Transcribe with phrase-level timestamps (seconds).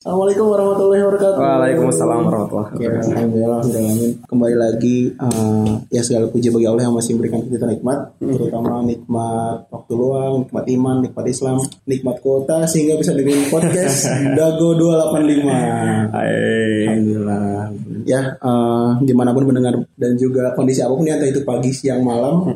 [0.00, 1.36] Assalamualaikum warahmatullahi wabarakatuh.
[1.36, 3.12] Waalaikumsalam warahmatullahi Ya, wabarakatuh.
[3.12, 4.12] alhamdulillah, alhamdulillah.
[4.24, 9.68] Kembali lagi eh, ya segala puji bagi Allah yang masih memberikan kita nikmat, terutama nikmat
[9.68, 14.08] waktu luang, nikmat iman, nikmat Islam, nikmat kuota sehingga bisa dengerin podcast
[14.40, 16.16] Dago 285.
[16.16, 16.32] Hai.
[16.88, 17.68] Alhamdulillah.
[18.08, 21.76] Ya, eh, di mana pun mendengar dan juga kondisi apa pun ya, entah itu pagi,
[21.76, 22.48] siang, malam,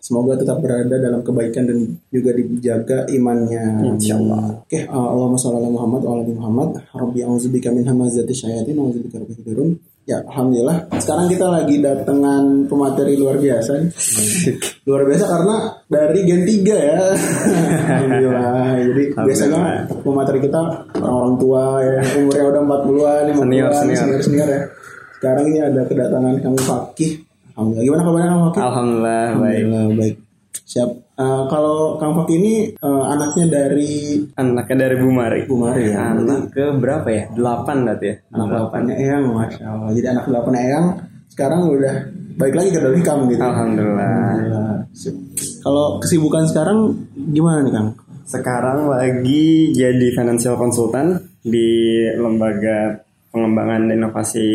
[0.00, 1.76] semoga tetap berada dalam kebaikan dan
[2.08, 3.84] juga dijaga imannya.
[4.00, 4.64] Insyaallah.
[4.64, 6.70] Oke, eh, Allahumma sholli ala Muhammad wa ala Muhammad.
[6.96, 9.70] Rabbi a'udzubika min hamazati syayatin wa a'udzubika rabbi yahdurun.
[10.06, 10.86] Ya, alhamdulillah.
[11.02, 13.74] Sekarang kita lagi datangan pemateri luar biasa.
[13.74, 13.90] nih.
[14.86, 15.56] luar biasa karena
[15.90, 16.98] dari Gen 3 ya.
[17.90, 18.78] alhamdulillah.
[18.86, 20.60] Jadi biasanya pemateri kita
[21.02, 23.98] orang-orang tua ya, umurnya udah 40-an, 50-an, Senior, senior.
[23.98, 24.62] senior, senior ya.
[25.18, 27.12] Sekarang ini ada kedatangan Kang Fakih.
[27.58, 27.84] Alhamdulillah.
[27.90, 28.62] Gimana kabarnya Kang Fakih?
[28.62, 29.58] Alhamdulillah baik.
[29.58, 30.16] Alhamdulillah baik.
[30.66, 30.90] Siap.
[31.16, 35.48] Eh, kalau Kang Fakih ini eh, anaknya dari Anaknya dari Bu Mari.
[35.48, 36.12] Bu Mari ya.
[36.12, 37.24] Anak ke berapa ya?
[37.32, 38.14] Delapan berarti ya.
[38.36, 39.90] anak delapannya Eyang, masya Allah.
[39.96, 40.86] Jadi anak delapannya Eyang
[41.32, 41.94] sekarang udah
[42.36, 43.40] baik lagi ke dalam kamu gitu.
[43.40, 44.12] Alhamdulillah.
[44.12, 44.76] Alhamdulillah.
[45.64, 46.78] Kalau kesibukan sekarang
[47.32, 47.88] gimana nih Kang?
[48.28, 53.05] Sekarang lagi jadi financial consultant di lembaga
[53.36, 54.46] pengembangan inovasi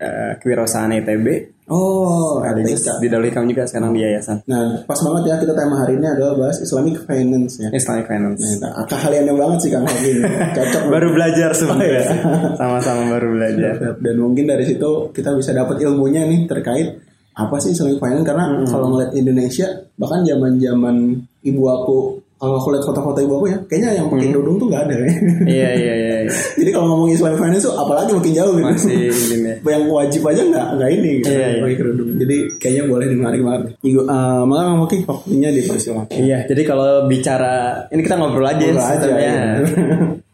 [0.00, 1.60] eh, kewirausahaan ITB.
[1.70, 2.98] Oh, Sekaligus RTIK.
[2.98, 6.34] di Dalikam juga sekarang di yayasan Nah, pas banget ya kita tema hari ini adalah
[6.34, 7.70] bahas Islamic Finance ya.
[7.70, 8.42] Islamic Finance.
[8.58, 10.18] Nah, keahliannya banget sih Kang ini.
[10.58, 11.86] Cocok Baru belajar sebenarnya.
[11.86, 12.58] Oh, iya.
[12.58, 13.74] Sama-sama baru belajar.
[14.02, 16.98] dan mungkin dari situ kita bisa dapat ilmunya nih terkait
[17.38, 20.96] apa sih Islamic Finance karena kalau ngeliat Indonesia bahkan zaman zaman
[21.46, 21.98] ibu aku
[22.40, 25.06] kalau aku lihat foto-foto ibu aku ya kayaknya yang pakai kerudung tuh nggak ada ya
[25.44, 26.16] Iya iya iya.
[26.24, 26.32] iya.
[26.64, 29.54] jadi kalau ngomong Islamic Finance tuh apalagi makin jauh gitu Masih ini ya.
[29.76, 31.60] yang wajib aja nggak nggak ini gitu, Iya, iya.
[31.60, 36.62] pakai kerudung jadi kayaknya boleh dimenarik banget Igu, uh, maka mungkin waktunya dipersilakan Iya, jadi
[36.64, 37.54] kalau bicara
[37.92, 39.44] ini kita ngobrol aja Ngobrol aja, iya.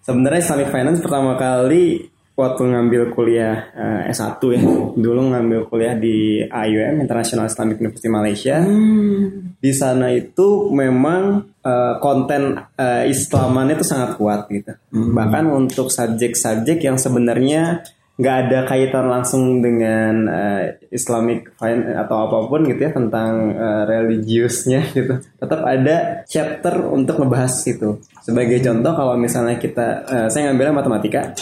[0.06, 4.62] Sebenarnya Islamic Finance pertama kali waktu ngambil kuliah eh, S1 ya.
[4.92, 8.60] Dulu ngambil kuliah di IUM International Islamic University Malaysia.
[8.60, 9.56] Hmm.
[9.56, 14.76] Di sana itu memang eh, konten eh, Islamannya itu sangat kuat gitu.
[14.92, 17.80] Bahkan untuk subjek-subjek yang sebenarnya
[18.16, 24.88] nggak ada kaitan langsung dengan eh, Islamic atau apa pun gitu ya tentang eh, religiusnya
[24.96, 25.20] gitu.
[25.40, 28.00] Tetap ada chapter untuk ngebahas itu.
[28.24, 31.32] Sebagai contoh kalau misalnya kita eh, saya ngambilnya matematika.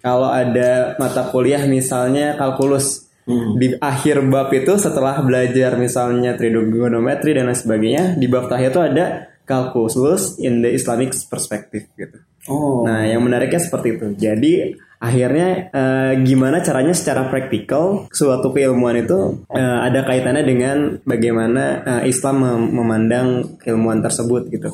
[0.00, 7.46] Kalau ada mata kuliah misalnya kalkulus di akhir bab itu setelah belajar misalnya trigonometri dan
[7.46, 9.04] lain sebagainya di bab terakhir itu ada
[9.46, 12.18] kalkulus in the Islamic perspective gitu.
[12.50, 14.06] oh Nah, yang menariknya seperti itu.
[14.14, 14.52] Jadi
[15.00, 22.02] akhirnya eh, gimana caranya secara praktikal suatu keilmuan itu eh, ada kaitannya dengan bagaimana eh,
[22.10, 23.26] Islam mem- memandang
[23.58, 24.70] keilmuan tersebut gitu.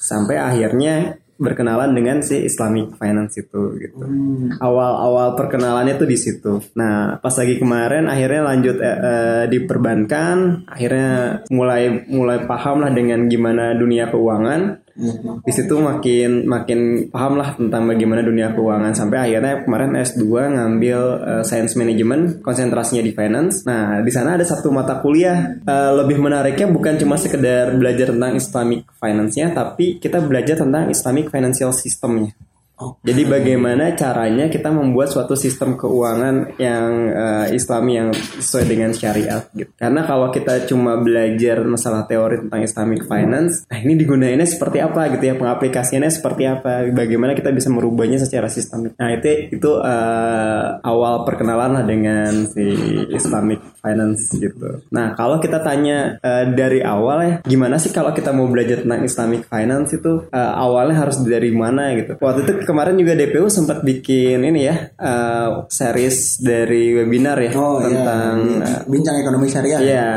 [0.00, 4.04] Sampai akhirnya berkenalan dengan si Islamic finance itu gitu.
[4.62, 6.62] Awal-awal perkenalannya tuh di situ.
[6.78, 12.92] Nah, pas lagi kemarin akhirnya lanjut eh, eh, di perbankan, akhirnya mulai mulai paham lah
[12.94, 19.26] dengan gimana dunia keuangan di situ makin makin paham lah tentang bagaimana dunia keuangan sampai
[19.26, 20.22] akhirnya kemarin S2
[20.54, 23.66] ngambil eh, Science Management konsentrasinya di finance.
[23.66, 28.38] Nah, di sana ada satu mata kuliah eh, lebih menariknya bukan cuma sekedar belajar tentang
[28.38, 32.30] Islamic finance-nya tapi kita belajar tentang Islamic financial systemnya.
[32.74, 32.98] Oh.
[33.06, 39.46] Jadi bagaimana caranya kita membuat suatu sistem keuangan yang eh, Islami yang sesuai dengan syariat
[39.54, 39.70] gitu.
[39.78, 45.06] Karena kalau kita cuma belajar masalah teori tentang Islamic finance, nah ini digunainnya seperti apa
[45.14, 48.98] gitu ya, pengaplikasiannya seperti apa, bagaimana kita bisa merubahnya secara sistemik.
[48.98, 52.74] Nah itu itu eh, awal perkenalan lah dengan si
[53.14, 54.82] Islamic finance gitu.
[54.90, 59.06] Nah kalau kita tanya eh, dari awal ya, gimana sih kalau kita mau belajar tentang
[59.06, 62.18] Islamic finance itu eh, awalnya harus dari mana gitu?
[62.18, 67.78] Waktu itu kemarin juga DPU sempat bikin ini ya eh, series dari webinar ya oh
[67.78, 68.82] tentang iya.
[68.84, 70.08] bincang ekonomi syariah Iya.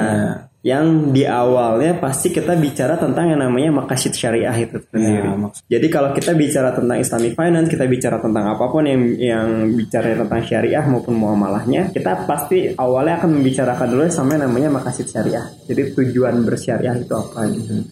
[0.65, 5.23] Yang di awalnya pasti kita bicara tentang yang namanya makasid syariah itu sendiri.
[5.23, 8.99] Ya, maksud- Jadi kalau kita bicara tentang Islamic finance, kita bicara tentang apa pun yang
[9.15, 14.67] yang bicara tentang syariah maupun muamalahnya, kita pasti awalnya akan membicarakan dulu sama yang namanya
[14.73, 15.45] makasid syariah.
[15.71, 17.87] Jadi tujuan bersyariah itu apa gitu.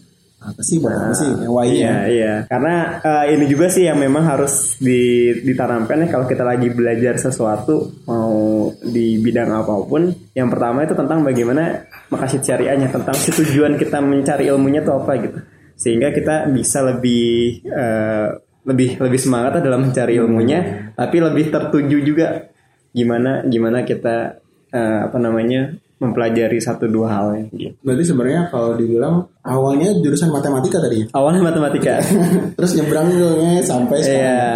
[0.46, 2.34] Apa sih buat apa sih yang why Iya, iya.
[2.46, 7.18] Karena eh, ini juga sih yang memang harus di, ditanamkan ya kalau kita lagi belajar
[7.18, 10.14] sesuatu mau di bidang apa pun.
[10.32, 15.38] Yang pertama itu tentang bagaimana makasid syariahnya, tentang tujuan kita mencari ilmunya itu apa gitu.
[15.76, 18.28] Sehingga kita bisa lebih eh,
[18.66, 22.50] lebih lebih semangat dalam mencari ilmunya, tapi lebih tertuju juga
[22.94, 24.40] gimana gimana kita
[24.72, 27.44] eh, apa namanya mempelajari satu dua hal ya.
[27.48, 27.72] Gitu.
[27.80, 31.06] Berarti sebenarnya kalau dibilang awalnya jurusan matematika tadi ya?
[31.16, 32.00] Awalnya matematika.
[32.58, 34.50] Terus nyebrang dulunya sampai sekarang Iya.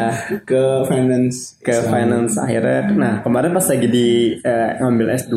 [0.45, 1.37] ke finance.
[1.61, 5.37] ke finance akhirnya nah kemarin pas lagi di eh, ngambil S2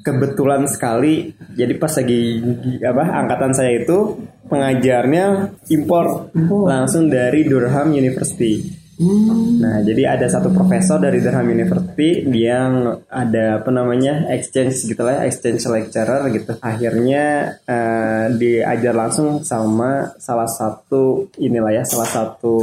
[0.00, 2.40] kebetulan sekali jadi pas lagi
[2.80, 4.16] apa angkatan saya itu
[4.48, 5.24] pengajarnya
[5.68, 6.32] impor
[6.64, 8.64] langsung dari Durham University
[8.98, 14.98] Hmm, nah jadi ada satu profesor dari Durham University yang ada apa namanya exchange gitu
[15.00, 17.24] lah exchange lecturer gitu akhirnya
[17.62, 22.56] eh, diajar langsung sama salah satu inilah ya salah satu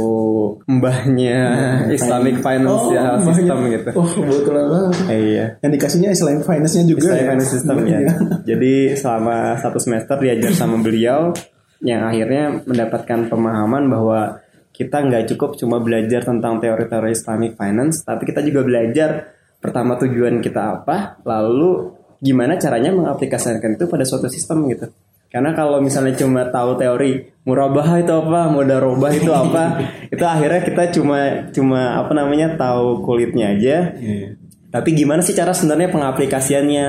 [0.66, 1.40] mbahnya
[1.88, 3.32] Islamic Finance Oh, ya mbahnya.
[3.32, 4.92] sistem gitu kebetulan banget.
[5.08, 7.28] Iya Yang dikasihnya Islamic finance-nya juga Islamic ya?
[7.32, 7.98] Finance System ya.
[7.98, 8.12] Iya.
[8.44, 11.32] Jadi selama satu semester diajar sama beliau
[11.80, 14.40] yang akhirnya mendapatkan pemahaman bahwa
[14.76, 20.44] kita nggak cukup cuma belajar tentang teori-teori Islamic Finance, tapi kita juga belajar pertama tujuan
[20.44, 24.92] kita apa, lalu gimana caranya mengaplikasikan itu pada suatu sistem gitu.
[25.26, 29.80] Karena kalau misalnya cuma tahu teori murabah itu apa, mudarobah itu apa,
[30.14, 34.36] itu akhirnya kita cuma cuma apa namanya tahu kulitnya aja, Iya.
[34.68, 36.86] tapi gimana sih cara sebenarnya pengaplikasiannya?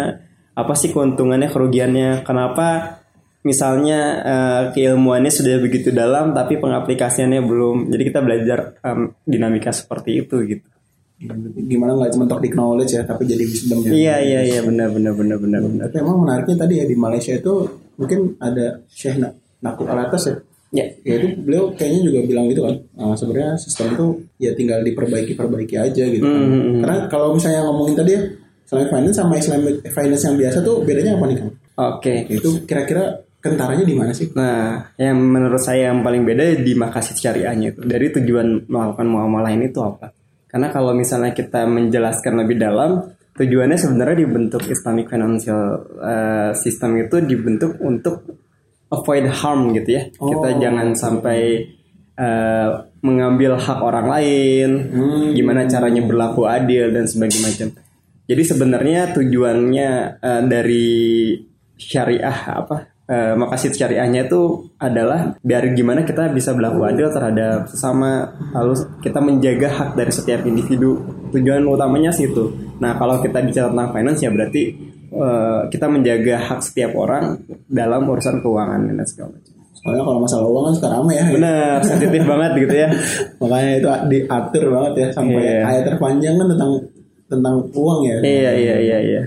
[0.57, 2.25] Apa sih keuntungannya, kerugiannya?
[2.25, 2.99] Kenapa
[3.45, 7.91] misalnya eh, keilmuannya sudah begitu dalam tapi pengaplikasiannya belum?
[7.93, 10.67] Jadi kita belajar em, dinamika seperti itu gitu.
[11.65, 13.89] Gimana nggak cuma teknik knowledge ya, tapi jadi wisdom ya.
[13.89, 15.83] Iya iya iya benar benar benar benar benar.
[15.89, 17.53] Tapi emang menariknya tadi ya di Malaysia itu
[17.97, 19.33] mungkin ada Syekh Na-
[19.65, 20.35] Nakul Alatas ya.
[20.69, 20.85] Ya.
[21.01, 22.75] Ya itu beliau kayaknya juga bilang gitu kan.
[22.99, 24.05] Nah, sebenarnya sistem itu
[24.37, 26.37] ya tinggal diperbaiki-perbaiki aja gitu kan.
[26.37, 26.81] Hmm, hmm, hmm.
[26.85, 28.21] Karena kalau misalnya ngomongin tadi ya
[28.67, 31.49] Islamic finance sama Islamic finance yang biasa tuh bedanya apa nih kan?
[31.95, 32.13] Oke.
[32.29, 34.27] Itu kira-kira kentaranya di mana sih?
[34.35, 37.81] Nah, yang menurut saya yang paling beda di makasid syariahnya itu.
[37.85, 40.11] Dari tujuan melakukan muamalah ini itu apa?
[40.47, 43.03] Karena kalau misalnya kita menjelaskan lebih dalam,
[43.35, 45.61] tujuannya sebenarnya dibentuk Islamic Financial
[46.01, 48.23] eh, System itu dibentuk untuk
[48.87, 50.03] avoid harm gitu ya.
[50.09, 50.59] Kita Oh.
[50.59, 51.39] jangan sampai
[52.17, 52.69] eh,
[53.05, 54.69] mengambil hak orang lain,
[55.37, 57.69] gimana caranya berlaku adil dan sebagainya macam.
[58.27, 60.89] Jadi sebenarnya tujuannya eh, dari
[61.77, 64.41] syariah apa eh, makasid syariahnya itu
[64.77, 70.43] adalah biar gimana kita bisa berlaku adil terhadap sesama lalu kita menjaga hak dari setiap
[70.43, 70.99] individu
[71.31, 74.63] tujuan utamanya sih itu nah kalau kita bicara tentang finance ya berarti
[75.09, 80.47] eh, kita menjaga hak setiap orang dalam urusan keuangan dan segala macam Soalnya kalau masalah
[80.49, 81.25] uang kan suka rame ya.
[81.31, 82.87] benar sensitif banget gitu ya
[83.39, 85.59] Makanya itu diatur banget ya sampai Iya.
[85.63, 86.71] ayat terpanjang kan tentang
[87.27, 88.17] tentang uang ya.
[88.19, 89.21] iya iya iya iya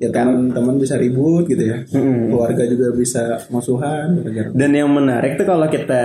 [0.00, 1.84] ya teman-teman bisa ribut gitu ya.
[1.92, 4.48] Keluarga juga bisa musuhan gara-gara.
[4.52, 6.04] Dan yang menarik tuh kalau kita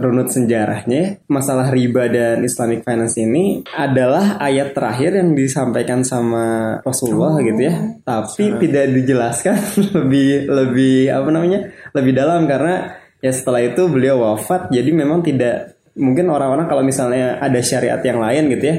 [0.00, 7.38] runut sejarahnya, masalah riba dan Islamic finance ini adalah ayat terakhir yang disampaikan sama Rasulullah
[7.44, 7.74] gitu ya.
[8.02, 9.56] Tapi tidak dijelaskan
[9.96, 11.60] lebih lebih apa namanya?
[11.94, 17.42] lebih dalam karena ya setelah itu beliau wafat jadi memang tidak mungkin orang-orang kalau misalnya
[17.42, 18.76] ada syariat yang lain gitu ya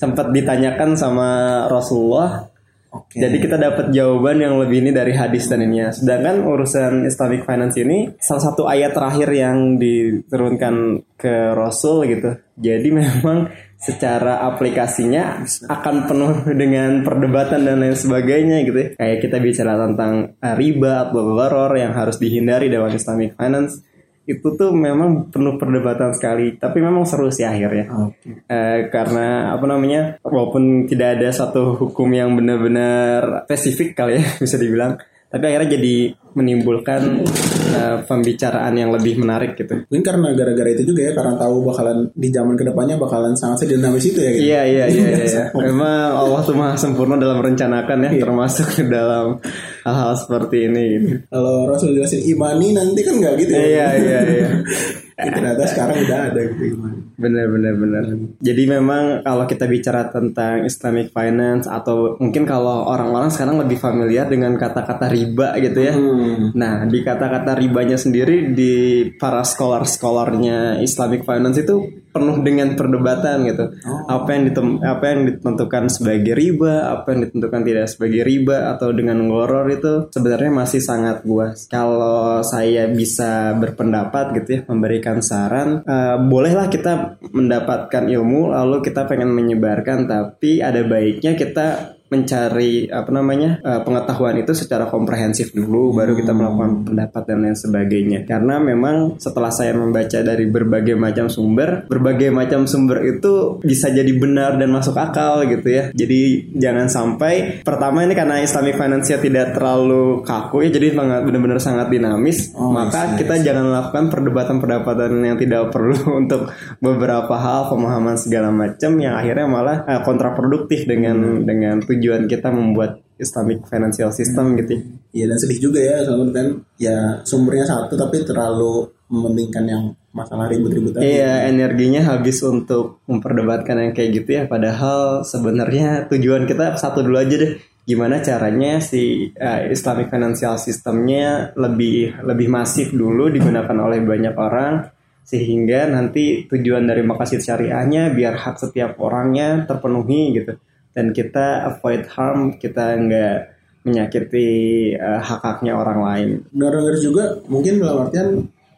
[0.00, 1.28] sempat ditanyakan sama
[1.68, 2.51] Rasulullah
[2.92, 3.16] Oke.
[3.16, 5.88] jadi kita dapat jawaban yang lebih ini dari hadis dan ini ya.
[5.96, 12.36] Sedangkan urusan Islamic finance ini salah satu ayat terakhir yang diturunkan ke Rasul gitu.
[12.60, 13.48] Jadi memang
[13.80, 15.42] secara aplikasinya
[15.72, 18.88] akan penuh dengan perdebatan dan lain sebagainya gitu ya.
[18.94, 23.80] Kayak kita bicara tentang eh, riba atau gharar yang harus dihindari dalam Islamic finance
[24.22, 28.46] itu tuh memang penuh perdebatan sekali tapi memang seru sih akhirnya Oke.
[28.46, 34.56] Eh, karena apa namanya walaupun tidak ada satu hukum yang benar-benar spesifik kali ya bisa
[34.62, 34.94] dibilang
[35.32, 35.96] tapi akhirnya jadi
[36.36, 37.24] menimbulkan
[37.72, 41.98] eh, pembicaraan yang lebih menarik gitu Mungkin karena gara-gara itu juga ya karena tahu bakalan
[42.12, 44.44] di zaman ke depannya bakalan sangat dinamis itu ya gitu.
[44.44, 45.44] iya iya iya iya, iya.
[45.72, 49.40] memang Allah tuh maha sempurna dalam merencanakan ya termasuk dalam
[49.82, 51.08] hal-hal seperti ini gitu.
[51.28, 53.62] Kalau Rasul jelasin imani nanti kan nggak gitu ya.
[53.62, 54.48] iya iya iya
[55.22, 56.98] Ya, ternyata sekarang udah ada gitu imani.
[57.14, 58.04] Benar benar benar.
[58.42, 64.26] Jadi memang kalau kita bicara tentang Islamic finance atau mungkin kalau orang-orang sekarang lebih familiar
[64.26, 65.94] dengan kata-kata riba gitu ya.
[65.94, 66.50] Hmm.
[66.56, 73.64] Nah, di kata-kata ribanya sendiri di para scholar-scholarnya Islamic finance itu penuh dengan perdebatan gitu.
[74.06, 78.92] Apa yang ditem- apa yang ditentukan sebagai riba, apa yang ditentukan tidak sebagai riba atau
[78.92, 81.66] dengan ngoror itu sebenarnya masih sangat luas.
[81.72, 89.08] Kalau saya bisa berpendapat gitu ya, memberikan saran, eh, bolehlah kita mendapatkan ilmu lalu kita
[89.08, 95.96] pengen menyebarkan tapi ada baiknya kita mencari apa namanya uh, pengetahuan itu secara komprehensif dulu
[95.96, 101.32] baru kita melakukan pendapat dan lain sebagainya karena memang setelah saya membaca dari berbagai macam
[101.32, 106.92] sumber berbagai macam sumber itu bisa jadi benar dan masuk akal gitu ya jadi jangan
[106.92, 112.68] sampai pertama ini karena Islamic finance tidak terlalu kaku ya jadi benar-benar sangat dinamis oh,
[112.68, 113.42] maka yes, kita yes.
[113.48, 116.52] jangan melakukan perdebatan-perdebatan yang tidak perlu untuk
[116.82, 121.46] beberapa hal pemahaman segala macam yang akhirnya malah uh, kontraproduktif dengan hmm.
[121.46, 124.56] dengan tujuan tujuan kita membuat Islamic financial system hmm.
[124.58, 124.72] gitu.
[125.14, 126.46] Iya dan sedih juga ya soalnya kan
[126.80, 129.84] ya sumbernya satu tapi terlalu mementingkan yang
[130.16, 136.80] masalah ribut-ribut Iya, energinya habis untuk memperdebatkan yang kayak gitu ya padahal sebenarnya tujuan kita
[136.80, 137.54] satu dulu aja deh.
[137.82, 144.86] Gimana caranya si uh, Islamic financial systemnya lebih lebih masif dulu digunakan oleh banyak orang
[145.22, 150.58] sehingga nanti tujuan dari makasid syariahnya biar hak setiap orangnya terpenuhi gitu
[150.92, 153.36] dan kita avoid harm kita nggak
[153.82, 154.48] menyakiti
[154.94, 156.28] uh, hak-haknya orang lain.
[156.54, 158.28] Dengar-dengar juga mungkin dalam artian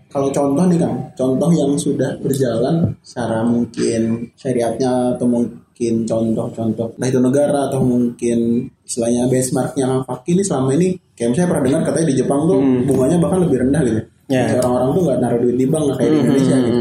[0.08, 7.10] kalau contoh nih kang, contoh yang sudah berjalan secara mungkin syariatnya atau mungkin contoh-contoh, nah
[7.10, 11.82] itu negara atau mungkin istilahnya benchmarknya kang Fakih ini selama ini kayak saya pernah dengar
[11.90, 12.86] katanya di Jepang tuh hmm.
[12.86, 14.00] bunganya bahkan lebih rendah gitu.
[14.30, 14.56] Yeah.
[14.62, 16.14] Orang-orang tuh nggak naruh duit di bank kayak hmm.
[16.14, 16.80] di Indonesia gitu.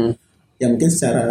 [0.54, 1.24] Ya mungkin secara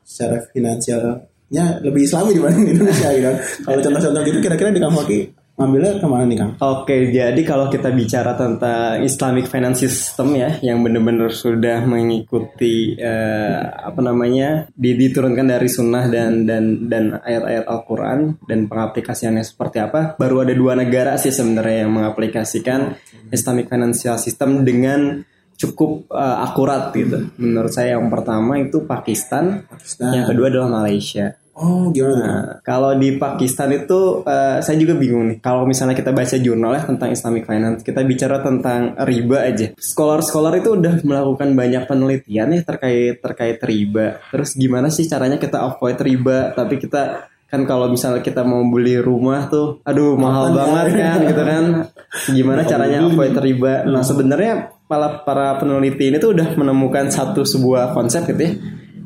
[0.00, 1.02] secara finansial
[1.50, 3.30] nya lebih islami dibanding di Indonesia gitu.
[3.66, 5.20] Kalau contoh-contoh gitu kira-kira di Kamwaki
[5.60, 6.52] ngambilnya ke mana nih Kang?
[6.56, 13.68] Oke, jadi kalau kita bicara tentang Islamic finance system ya, yang benar-benar sudah mengikuti uh,
[13.84, 20.48] apa namanya diturunkan dari sunnah dan dan dan ayat-ayat Al-Quran dan pengaplikasiannya seperti apa, baru
[20.48, 22.96] ada dua negara sih sebenarnya yang mengaplikasikan
[23.28, 25.20] Islamic financial system dengan
[25.60, 27.28] cukup uh, akurat gitu.
[27.36, 30.16] Menurut saya yang pertama itu Pakistan, Pakistan.
[30.16, 31.36] yang kedua adalah Malaysia.
[31.60, 32.16] Oh gimana?
[32.16, 35.38] Nah, kalau di Pakistan itu uh, saya juga bingung nih.
[35.44, 39.68] Kalau misalnya kita baca jurnal ya tentang Islamic finance, kita bicara tentang riba aja.
[39.76, 44.24] Scholar-scholar itu udah melakukan banyak penelitian ya terkait terkait riba.
[44.32, 49.02] Terus gimana sih caranya kita avoid riba tapi kita kan kalau misalnya kita mau beli
[49.02, 51.64] rumah tuh aduh mahal banget kan gitu kan
[52.30, 57.94] gimana caranya avoid riba nah sebenarnya para para peneliti ini tuh udah menemukan satu sebuah
[57.94, 58.52] konsep gitu ya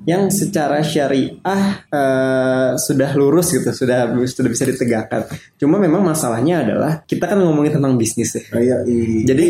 [0.05, 5.25] yang secara syariah uh, sudah lurus gitu, sudah sudah bisa ditegakkan.
[5.57, 8.45] Cuma memang masalahnya adalah kita kan ngomongin tentang bisnis ya.
[8.53, 9.25] Oh, iya, iya.
[9.33, 9.49] Jadi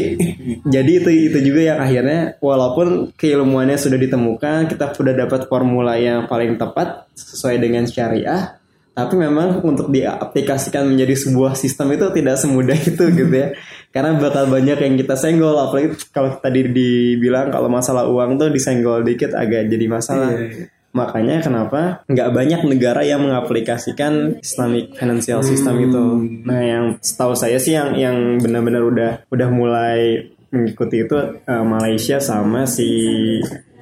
[0.62, 6.30] jadi itu itu juga yang akhirnya walaupun keilmuannya sudah ditemukan, kita sudah dapat formula yang
[6.30, 8.54] paling tepat sesuai dengan syariah,
[8.94, 13.58] tapi memang untuk diaplikasikan menjadi sebuah sistem itu tidak semudah itu gitu ya
[13.90, 19.02] karena bakal banyak yang kita senggol apalagi kalau tadi dibilang kalau masalah uang tuh disenggol
[19.02, 20.64] dikit agak jadi masalah iya, iya.
[20.94, 25.86] makanya kenapa nggak banyak negara yang mengaplikasikan Islamic financial system hmm.
[25.90, 26.04] itu
[26.46, 32.22] nah yang setahu saya sih yang yang benar-benar udah udah mulai mengikuti itu uh, Malaysia
[32.22, 32.86] sama si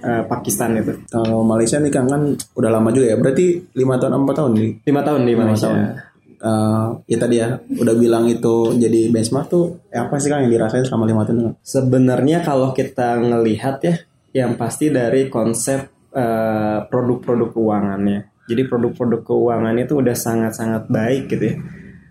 [0.02, 0.99] uh, Pakistan itu.
[1.09, 3.16] Kalau Malaysia nih kan kan udah lama juga ya.
[3.16, 4.71] Berarti lima tahun empat tahun nih.
[4.87, 5.68] Lima tahun di Malaysia.
[5.71, 6.11] Tahun.
[6.42, 10.50] Uh, ya tadi ya udah bilang itu jadi benchmark tuh ya apa sih kan yang
[10.50, 11.54] dirasain selama lima tahun?
[11.62, 13.94] Sebenarnya kalau kita ngelihat ya,
[14.35, 18.21] yang pasti dari konsep uh, produk-produk keuangannya.
[18.50, 21.56] Jadi produk-produk keuangan itu udah sangat-sangat baik gitu ya.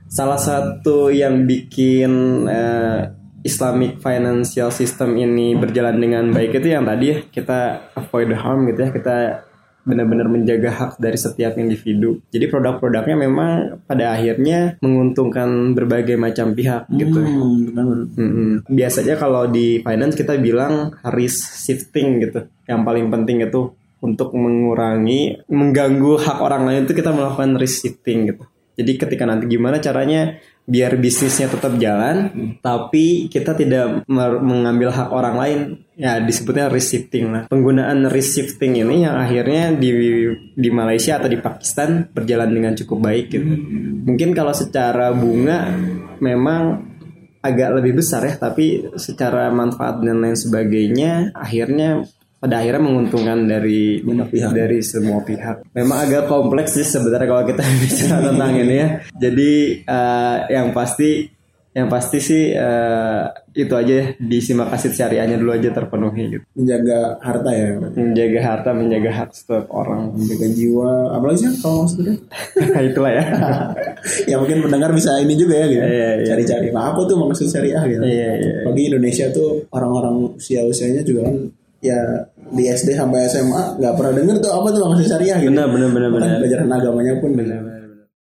[0.07, 7.05] Salah satu yang bikin uh, Islamic financial system ini berjalan dengan baik itu yang tadi
[7.09, 9.15] ya kita avoid the harm gitu ya kita
[9.81, 12.21] benar-benar menjaga hak dari setiap individu.
[12.29, 13.49] Jadi produk-produknya memang
[13.89, 17.17] pada akhirnya menguntungkan berbagai macam pihak gitu.
[17.17, 18.53] Hmm, hmm.
[18.69, 22.45] Biasanya kalau di finance kita bilang risk shifting gitu.
[22.69, 28.33] Yang paling penting itu untuk mengurangi mengganggu hak orang lain itu kita melakukan risk shifting
[28.33, 28.45] gitu.
[28.77, 32.51] Jadi ketika nanti gimana caranya biar bisnisnya tetap jalan, hmm.
[32.63, 35.59] tapi kita tidak mengambil hak orang lain.
[36.01, 37.43] Ya disebutnya risk shifting lah.
[37.45, 39.91] Penggunaan risk shifting ini yang akhirnya di
[40.57, 43.45] di Malaysia atau di Pakistan berjalan dengan cukup baik gitu.
[43.45, 44.05] Hmm.
[44.07, 45.69] Mungkin kalau secara bunga
[46.17, 46.89] memang
[47.41, 52.05] agak lebih besar ya, tapi secara manfaat dan lain sebagainya akhirnya
[52.41, 55.61] pada akhirnya menguntungkan dari pihak dari semua pihak.
[55.77, 58.87] Memang agak kompleks sih sebenarnya kalau kita bicara tentang ini ya.
[59.13, 59.51] Jadi
[59.85, 61.29] uh, yang pasti
[61.71, 66.43] yang pasti sih uh, itu aja ya, di simak kasih syariahnya dulu aja terpenuhi gitu.
[66.57, 67.79] Menjaga harta ya.
[67.95, 71.15] Menjaga harta, menjaga hak setiap orang, menjaga jiwa.
[71.15, 72.15] Apalagi sih kalau maksudnya?
[72.91, 73.23] Itulah ya.
[74.33, 75.85] ya mungkin pendengar bisa ini juga ya gitu.
[75.85, 76.27] Iya, iya.
[76.27, 76.67] Cari-cari.
[76.75, 78.03] Nah, apa tuh maksud syariah gitu.
[78.03, 78.55] Iya, iya.
[78.67, 81.35] Bagi Indonesia tuh orang-orang usia-usianya juga kan
[81.81, 81.97] ya
[82.51, 85.55] di SD sampai SMA nggak pernah denger tuh apa tuh maksud syariah gitu.
[85.55, 86.29] Benar benar benar benar.
[86.43, 87.59] Pelajaran agamanya pun benar.